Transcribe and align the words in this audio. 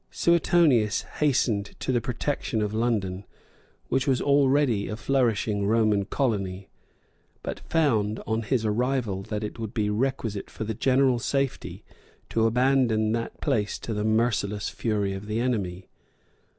Suetonius 0.09 1.03
hastened 1.21 1.75
to 1.79 1.91
the 1.91 2.01
protection 2.01 2.63
of 2.63 2.73
London, 2.73 3.23
which 3.87 4.07
was 4.07 4.19
already 4.19 4.87
a 4.87 4.95
flourishing 4.97 5.67
Roman 5.67 6.05
colony; 6.05 6.69
but 7.43 7.59
found, 7.69 8.19
on 8.25 8.41
his 8.41 8.65
arrival, 8.65 9.21
that 9.21 9.43
it 9.43 9.59
would 9.59 9.75
be 9.75 9.91
requisite 9.91 10.49
for 10.49 10.63
the 10.63 10.73
general 10.73 11.19
safety, 11.19 11.83
to 12.29 12.47
abandon 12.47 13.11
that 13.11 13.39
place 13.41 13.77
to 13.77 13.93
the 13.93 14.03
merciless 14.03 14.69
fury 14.69 15.13
of 15.13 15.27
the 15.27 15.39
enemy. 15.39 15.87